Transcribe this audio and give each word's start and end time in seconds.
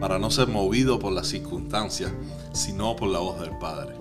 para 0.00 0.18
no 0.18 0.30
ser 0.30 0.48
movido 0.48 0.98
por 0.98 1.12
las 1.12 1.28
circunstancias, 1.28 2.12
sino 2.52 2.96
por 2.96 3.08
la 3.08 3.18
voz 3.18 3.40
del 3.40 3.56
Padre. 3.58 3.94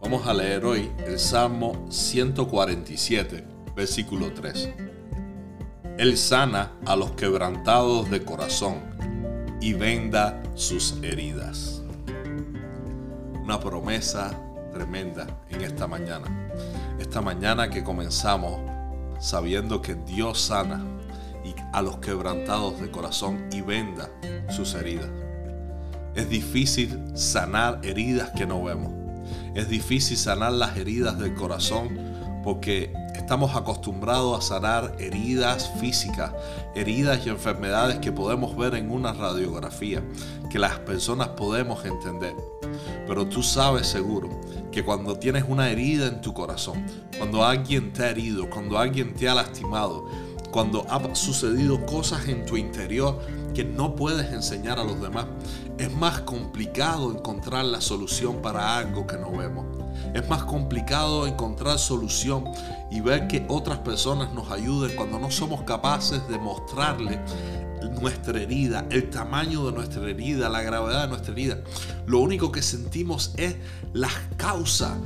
Vamos 0.00 0.26
a 0.26 0.34
leer 0.34 0.64
hoy 0.64 0.90
el 1.06 1.18
Salmo 1.18 1.86
147, 1.90 3.44
versículo 3.74 4.32
3. 4.32 4.70
Él 5.98 6.16
sana 6.18 6.72
a 6.84 6.94
los 6.94 7.12
quebrantados 7.12 8.10
de 8.10 8.22
corazón 8.22 8.76
y 9.60 9.72
venda 9.72 10.42
sus 10.54 10.94
heridas. 11.02 11.82
Una 13.42 13.58
promesa 13.58 14.38
tremenda 14.72 15.26
en 15.48 15.62
esta 15.62 15.86
mañana. 15.86 16.50
Esta 16.98 17.20
mañana 17.20 17.70
que 17.70 17.82
comenzamos 17.82 18.60
sabiendo 19.18 19.80
que 19.80 19.94
Dios 19.94 20.40
sana 20.40 20.84
a 21.72 21.82
los 21.82 21.98
quebrantados 21.98 22.80
de 22.80 22.90
corazón 22.90 23.48
y 23.52 23.60
venda 23.60 24.10
sus 24.48 24.74
heridas. 24.74 25.08
Es 26.14 26.28
difícil 26.30 26.98
sanar 27.14 27.80
heridas 27.82 28.30
que 28.30 28.46
no 28.46 28.64
vemos. 28.64 28.92
Es 29.54 29.68
difícil 29.68 30.16
sanar 30.16 30.52
las 30.52 30.76
heridas 30.76 31.18
del 31.18 31.34
corazón 31.34 32.16
porque 32.42 32.94
estamos 33.14 33.56
acostumbrados 33.56 34.38
a 34.38 34.54
sanar 34.54 34.94
heridas 35.00 35.70
físicas, 35.80 36.32
heridas 36.74 37.26
y 37.26 37.28
enfermedades 37.28 37.98
que 37.98 38.12
podemos 38.12 38.56
ver 38.56 38.76
en 38.76 38.90
una 38.90 39.12
radiografía, 39.12 40.02
que 40.48 40.58
las 40.58 40.78
personas 40.78 41.28
podemos 41.30 41.84
entender. 41.84 42.36
Pero 43.06 43.26
tú 43.26 43.42
sabes 43.42 43.88
seguro 43.88 44.30
que 44.70 44.84
cuando 44.84 45.18
tienes 45.18 45.44
una 45.48 45.70
herida 45.70 46.06
en 46.06 46.20
tu 46.20 46.32
corazón, 46.32 46.86
cuando 47.18 47.44
alguien 47.44 47.92
te 47.92 48.04
ha 48.04 48.10
herido, 48.10 48.48
cuando 48.48 48.78
alguien 48.78 49.12
te 49.14 49.28
ha 49.28 49.34
lastimado, 49.34 50.06
cuando 50.56 50.86
ha 50.88 51.14
sucedido 51.14 51.84
cosas 51.84 52.28
en 52.28 52.46
tu 52.46 52.56
interior 52.56 53.20
que 53.54 53.62
no 53.62 53.94
puedes 53.94 54.32
enseñar 54.32 54.78
a 54.78 54.84
los 54.84 54.98
demás, 55.02 55.26
es 55.76 55.92
más 55.92 56.22
complicado 56.22 57.12
encontrar 57.12 57.66
la 57.66 57.82
solución 57.82 58.40
para 58.40 58.78
algo 58.78 59.06
que 59.06 59.18
no 59.18 59.32
vemos. 59.32 59.66
Es 60.14 60.26
más 60.30 60.44
complicado 60.44 61.26
encontrar 61.26 61.78
solución 61.78 62.44
y 62.90 63.02
ver 63.02 63.28
que 63.28 63.44
otras 63.48 63.80
personas 63.80 64.32
nos 64.32 64.50
ayuden 64.50 64.96
cuando 64.96 65.18
no 65.18 65.30
somos 65.30 65.60
capaces 65.64 66.26
de 66.26 66.38
mostrarle 66.38 67.20
nuestra 68.00 68.40
herida, 68.40 68.86
el 68.88 69.10
tamaño 69.10 69.66
de 69.66 69.72
nuestra 69.72 70.08
herida, 70.08 70.48
la 70.48 70.62
gravedad 70.62 71.02
de 71.02 71.08
nuestra 71.08 71.32
herida. 71.32 71.58
Lo 72.06 72.20
único 72.20 72.50
que 72.50 72.62
sentimos 72.62 73.34
es 73.36 73.56
las 73.92 74.14
causas, 74.38 74.96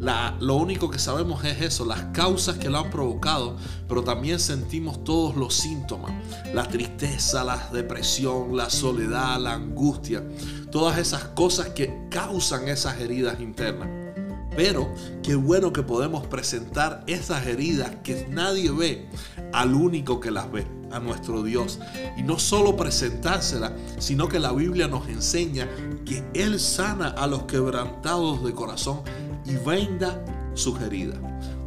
lo 0.00 0.56
único 0.56 0.90
que 0.90 0.98
sabemos 0.98 1.44
es 1.44 1.60
eso, 1.60 1.84
las 1.84 2.02
causas 2.12 2.58
que 2.58 2.68
lo 2.68 2.78
han 2.78 2.90
provocado, 2.90 3.56
pero 3.88 4.04
también 4.04 4.38
sentimos 4.38 5.02
todos 5.04 5.36
los 5.36 5.54
síntomas, 5.54 6.12
la 6.52 6.68
tristeza, 6.68 7.44
la 7.44 7.68
depresión, 7.72 8.56
la 8.56 8.68
soledad, 8.68 9.40
la 9.40 9.54
angustia, 9.54 10.22
todas 10.70 10.98
esas 10.98 11.24
cosas 11.24 11.70
que 11.70 12.06
causan 12.10 12.68
esas 12.68 13.00
heridas 13.00 13.40
internas. 13.40 13.88
Pero 14.54 14.90
qué 15.22 15.34
bueno 15.34 15.72
que 15.72 15.82
podemos 15.82 16.26
presentar 16.26 17.04
esas 17.06 17.46
heridas 17.46 17.90
que 18.02 18.26
nadie 18.30 18.70
ve 18.70 19.06
al 19.52 19.74
único 19.74 20.18
que 20.18 20.30
las 20.30 20.50
ve, 20.50 20.66
a 20.90 20.98
nuestro 20.98 21.42
Dios. 21.42 21.78
Y 22.16 22.22
no 22.22 22.38
solo 22.38 22.74
presentárselas, 22.74 23.72
sino 23.98 24.28
que 24.28 24.38
la 24.38 24.52
Biblia 24.52 24.88
nos 24.88 25.08
enseña 25.08 25.68
que 26.06 26.24
Él 26.32 26.58
sana 26.58 27.08
a 27.08 27.26
los 27.26 27.42
quebrantados 27.42 28.42
de 28.44 28.54
corazón 28.54 29.02
y 29.46 29.56
venda 29.56 30.22
sus 30.54 30.80
heridas. 30.80 31.18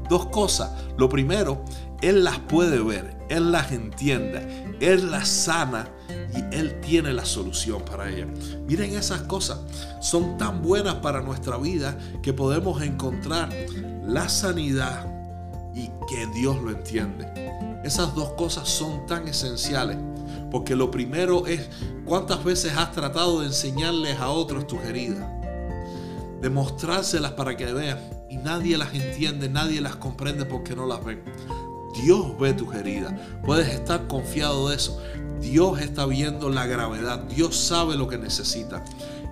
Dos 0.10 0.28
cosas. 0.28 0.72
Lo 0.98 1.08
primero, 1.08 1.64
Él 2.02 2.24
las 2.24 2.40
puede 2.40 2.80
ver, 2.82 3.16
Él 3.30 3.52
las 3.52 3.72
entiende, 3.72 4.76
Él 4.80 5.12
las 5.12 5.28
sana 5.28 5.88
y 6.10 6.56
Él 6.56 6.80
tiene 6.82 7.14
la 7.14 7.26
solución 7.26 7.84
para 7.84 8.10
ellas. 8.10 8.28
Miren 8.68 8.96
esas 8.96 9.22
cosas, 9.22 9.60
son 10.02 10.38
tan 10.38 10.62
buenas 10.62 10.96
para 10.96 11.22
nuestra 11.22 11.58
vida 11.58 11.98
que 12.24 12.34
podemos 12.34 12.82
encontrar 12.82 13.50
la 14.06 14.28
sanidad 14.30 15.06
y 15.76 15.90
que 16.10 16.26
Dios 16.34 16.60
lo 16.62 16.72
entiende. 16.72 17.32
Esas 17.84 18.14
dos 18.16 18.32
cosas 18.34 18.68
son 18.68 19.06
tan 19.06 19.28
esenciales. 19.28 19.98
Porque 20.52 20.76
lo 20.76 20.90
primero 20.90 21.46
es 21.46 21.70
cuántas 22.06 22.44
veces 22.44 22.74
has 22.76 22.92
tratado 22.92 23.42
de 23.42 23.48
enseñarles 23.48 24.20
a 24.20 24.30
otros 24.30 24.66
tus 24.66 24.80
heridas 24.82 25.39
demostrárselas 26.42 27.34
para 27.34 27.56
que 27.58 27.66
vean. 27.72 28.00
Y 28.30 28.38
nadie 28.38 28.78
las 28.78 28.94
entiende, 28.94 29.50
nadie 29.50 29.82
las 29.82 29.96
comprende 29.96 30.46
porque 30.46 30.76
no 30.76 30.86
las 30.86 31.04
ven. 31.04 31.24
Dios 32.04 32.38
ve 32.40 32.54
tus 32.54 32.74
heridas. 32.76 33.14
Puedes 33.46 33.68
estar 33.70 34.08
confiado 34.08 34.70
de 34.70 34.76
eso. 34.76 35.02
Dios 35.42 35.80
está 35.80 36.06
viendo 36.06 36.50
la 36.50 36.66
gravedad. 36.66 37.20
Dios 37.24 37.56
sabe 37.56 37.96
lo 37.96 38.08
que 38.08 38.18
necesita. 38.18 38.84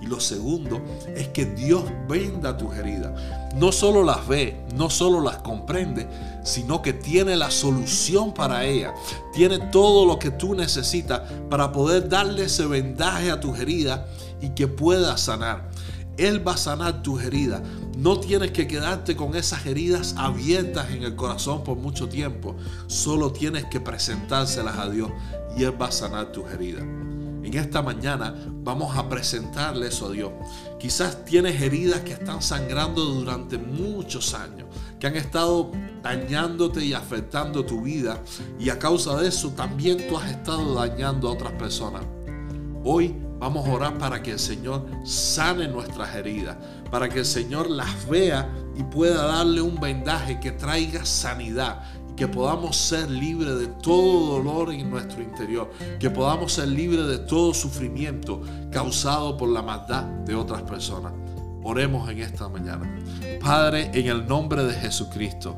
Y 0.02 0.06
lo 0.06 0.20
segundo 0.20 0.82
es 1.16 1.28
que 1.30 1.46
Dios 1.46 1.84
venda 2.08 2.58
tus 2.58 2.76
heridas. 2.76 3.20
No 3.56 3.72
solo 3.72 4.04
las 4.04 4.28
ve, 4.28 4.64
no 4.76 4.90
solo 4.90 5.22
las 5.22 5.38
comprende, 5.38 6.08
sino 6.44 6.82
que 6.82 6.94
tiene 6.94 7.36
la 7.36 7.50
solución 7.52 8.34
para 8.34 8.66
ellas. 8.66 8.94
Tiene 9.34 9.58
todo 9.58 10.06
lo 10.06 10.20
que 10.20 10.32
tú 10.32 10.54
necesitas 10.54 11.22
para 11.50 11.72
poder 11.72 12.10
darle 12.10 12.44
ese 12.44 12.66
vendaje 12.68 13.32
a 13.32 13.40
tus 13.40 13.60
heridas 13.60 14.02
y 14.40 14.50
que 14.50 14.68
puedas 14.68 15.22
sanar. 15.22 15.70
Él 16.18 16.46
va 16.46 16.54
a 16.54 16.58
sanar 16.58 17.04
tus 17.04 17.22
heridas. 17.24 17.62
No 17.98 18.20
tienes 18.20 18.52
que 18.52 18.68
quedarte 18.68 19.16
con 19.16 19.36
esas 19.36 19.66
heridas 19.66 20.16
abiertas 20.18 20.92
en 20.92 21.04
el 21.04 21.16
corazón 21.16 21.64
por 21.64 21.78
mucho 21.78 22.10
tiempo. 22.10 22.56
Solo 22.88 23.32
tienes 23.32 23.66
que 23.66 23.80
presentárselas 23.80 24.78
a 24.78 24.90
Dios 24.90 25.12
y 25.58 25.64
Él 25.64 25.80
va 25.80 25.88
a 25.88 25.92
sanar 25.92 26.32
tus 26.32 26.50
heridas. 26.52 26.84
En 27.48 27.54
esta 27.54 27.82
mañana 27.82 28.36
vamos 28.64 28.98
a 28.98 29.08
presentarle 29.08 29.88
eso 29.88 30.08
a 30.08 30.12
Dios. 30.12 30.32
Quizás 30.80 31.24
tienes 31.24 31.62
heridas 31.62 32.02
que 32.02 32.14
están 32.14 32.42
sangrando 32.42 33.06
durante 33.06 33.58
muchos 33.58 34.34
años, 34.34 34.68
que 35.00 35.08
han 35.08 35.16
estado 35.16 35.72
dañándote 36.04 36.84
y 36.84 36.94
afectando 36.94 37.66
tu 37.66 37.84
vida 37.84 38.22
y 38.60 38.70
a 38.70 38.78
causa 38.78 39.16
de 39.16 39.30
eso 39.30 39.52
también 39.52 40.08
tú 40.10 40.18
has 40.18 40.30
estado 40.30 40.74
dañando 40.76 41.30
a 41.30 41.32
otras 41.32 41.54
personas. 41.54 42.04
Hoy 42.84 43.16
Vamos 43.40 43.68
a 43.68 43.72
orar 43.72 43.98
para 44.00 44.24
que 44.24 44.32
el 44.32 44.40
Señor 44.40 44.86
sane 45.04 45.68
nuestras 45.68 46.16
heridas, 46.16 46.58
para 46.90 47.08
que 47.08 47.20
el 47.20 47.26
Señor 47.26 47.70
las 47.70 48.08
vea 48.10 48.50
y 48.76 48.84
pueda 48.84 49.26
darle 49.26 49.62
un 49.62 49.80
vendaje 49.80 50.40
que 50.40 50.52
traiga 50.52 51.06
sanidad 51.06 51.84
y 52.10 52.16
que 52.16 52.28
podamos 52.28 52.76
ser 52.76 53.12
libres 53.12 53.60
de 53.60 53.68
todo 53.68 54.38
dolor 54.38 54.74
en 54.74 54.90
nuestro 54.90 55.22
interior, 55.22 55.70
que 56.00 56.10
podamos 56.10 56.54
ser 56.54 56.68
libres 56.70 57.06
de 57.08 57.20
todo 57.20 57.54
sufrimiento 57.54 58.42
causado 58.72 59.38
por 59.38 59.50
la 59.50 59.62
maldad 59.62 60.04
de 60.04 60.34
otras 60.34 60.64
personas. 60.64 61.14
Oremos 61.64 62.10
en 62.10 62.20
esta 62.20 62.50
mañana. 62.50 62.90
Padre, 63.40 63.92
en 63.94 64.08
el 64.08 64.26
nombre 64.28 64.64
de 64.64 64.74
Jesucristo, 64.74 65.56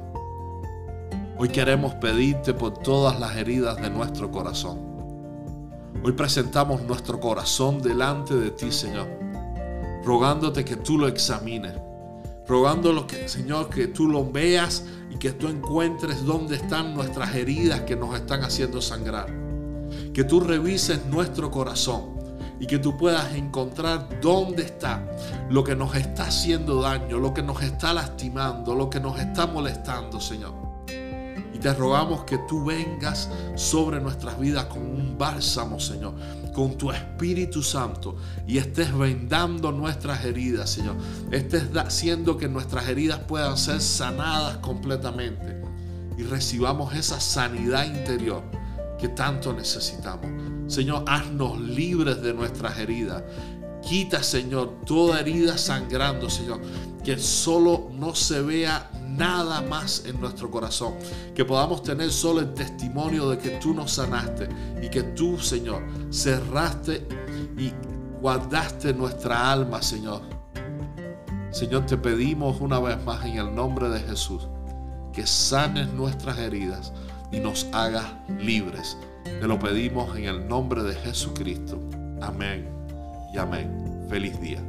hoy 1.37 1.47
queremos 1.47 1.93
pedirte 1.95 2.53
por 2.53 2.79
todas 2.79 3.17
las 3.19 3.37
heridas 3.37 3.81
de 3.81 3.89
nuestro 3.89 4.29
corazón 4.31 4.88
Hoy 6.01 6.13
presentamos 6.13 6.81
nuestro 6.83 7.19
corazón 7.19 7.81
delante 7.81 8.33
de 8.33 8.51
ti, 8.51 8.71
Señor, 8.71 9.09
rogándote 10.05 10.63
que 10.63 10.77
tú 10.77 10.97
lo 10.97 11.09
examines, 11.09 11.73
rogándolo 12.47 13.05
que, 13.05 13.27
Señor, 13.27 13.69
que 13.69 13.87
tú 13.87 14.07
lo 14.07 14.23
veas 14.31 14.85
y 15.09 15.17
que 15.17 15.33
tú 15.33 15.49
encuentres 15.49 16.25
dónde 16.25 16.55
están 16.55 16.93
nuestras 16.93 17.35
heridas 17.35 17.81
que 17.81 17.97
nos 17.97 18.15
están 18.15 18.43
haciendo 18.43 18.81
sangrar. 18.81 19.27
Que 20.13 20.23
tú 20.23 20.39
revises 20.39 21.05
nuestro 21.05 21.51
corazón 21.51 22.17
y 22.61 22.65
que 22.65 22.79
tú 22.79 22.97
puedas 22.97 23.33
encontrar 23.33 24.21
dónde 24.21 24.63
está 24.63 25.05
lo 25.49 25.65
que 25.65 25.75
nos 25.75 25.95
está 25.95 26.27
haciendo 26.27 26.81
daño, 26.81 27.19
lo 27.19 27.33
que 27.33 27.43
nos 27.43 27.61
está 27.61 27.93
lastimando, 27.93 28.73
lo 28.73 28.89
que 28.89 29.01
nos 29.01 29.19
está 29.19 29.47
molestando, 29.47 30.21
Señor 30.21 30.68
te 31.59 31.73
rogamos 31.73 32.23
que 32.23 32.37
tú 32.39 32.65
vengas 32.65 33.29
sobre 33.55 33.99
nuestras 33.99 34.39
vidas 34.39 34.65
con 34.65 34.81
un 34.81 35.17
bálsamo, 35.17 35.79
Señor, 35.79 36.13
con 36.53 36.77
tu 36.77 36.91
Espíritu 36.91 37.61
Santo 37.61 38.15
y 38.47 38.57
estés 38.57 38.97
vendando 38.97 39.71
nuestras 39.71 40.23
heridas, 40.25 40.69
Señor. 40.69 40.95
Estés 41.31 41.63
haciendo 41.75 42.37
que 42.37 42.47
nuestras 42.47 42.87
heridas 42.87 43.19
puedan 43.19 43.57
ser 43.57 43.81
sanadas 43.81 44.57
completamente 44.57 45.61
y 46.17 46.23
recibamos 46.23 46.93
esa 46.95 47.19
sanidad 47.19 47.85
interior 47.85 48.43
que 48.99 49.09
tanto 49.09 49.53
necesitamos. 49.53 50.27
Señor, 50.71 51.03
haznos 51.07 51.59
libres 51.59 52.21
de 52.21 52.33
nuestras 52.33 52.77
heridas. 52.77 53.23
Quita, 53.81 54.21
Señor, 54.21 54.81
toda 54.85 55.21
herida 55.21 55.57
sangrando, 55.57 56.29
Señor. 56.29 56.59
Que 57.03 57.17
solo 57.17 57.89
no 57.93 58.13
se 58.13 58.41
vea 58.41 58.91
nada 59.17 59.61
más 59.61 60.03
en 60.05 60.19
nuestro 60.19 60.49
corazón. 60.49 60.95
Que 61.35 61.45
podamos 61.45 61.83
tener 61.83 62.11
solo 62.11 62.41
el 62.41 62.53
testimonio 62.53 63.29
de 63.29 63.37
que 63.37 63.51
tú 63.57 63.73
nos 63.73 63.91
sanaste 63.93 64.49
y 64.81 64.89
que 64.89 65.03
tú, 65.03 65.39
Señor, 65.39 65.83
cerraste 66.11 67.07
y 67.57 67.71
guardaste 68.21 68.93
nuestra 68.93 69.51
alma, 69.51 69.81
Señor. 69.81 70.21
Señor, 71.51 71.85
te 71.85 71.97
pedimos 71.97 72.61
una 72.61 72.79
vez 72.79 73.03
más 73.03 73.25
en 73.25 73.37
el 73.37 73.53
nombre 73.53 73.89
de 73.89 73.99
Jesús 74.01 74.47
que 75.13 75.25
sanes 75.25 75.91
nuestras 75.93 76.37
heridas 76.37 76.93
y 77.31 77.39
nos 77.39 77.67
hagas 77.73 78.05
libres. 78.39 78.97
Te 79.23 79.47
lo 79.47 79.59
pedimos 79.59 80.15
en 80.17 80.25
el 80.25 80.47
nombre 80.47 80.83
de 80.83 80.95
Jesucristo. 80.95 81.79
Amén 82.21 82.67
y 83.33 83.37
amén. 83.37 84.05
Feliz 84.09 84.39
día. 84.39 84.68